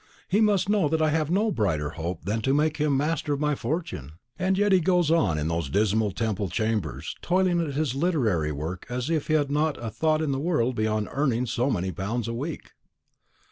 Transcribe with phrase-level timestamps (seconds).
[0.27, 3.33] He must know that I have no brighter hope than to make him the master
[3.33, 7.75] of my fortune; and yet he goes on in those dismal Temple chambers, toiling at
[7.75, 11.45] his literary work as if he had not a thought in the world beyond earning
[11.45, 12.71] so many pounds a week."